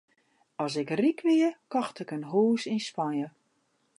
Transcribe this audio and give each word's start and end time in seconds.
As 0.63 0.73
ik 0.81 0.89
ryk 1.01 1.19
wie, 1.27 1.49
kocht 1.71 1.97
ik 2.03 2.09
in 2.15 2.25
hûs 2.31 2.63
yn 2.73 2.81
Spanje. 2.87 3.27